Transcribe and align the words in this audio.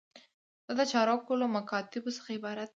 دا 0.67 0.73
د 0.79 0.81
چارواکو 0.91 1.39
له 1.41 1.47
مکاتیبو 1.55 2.15
څخه 2.17 2.29
عبارت 2.37 2.67
دی. 2.69 2.69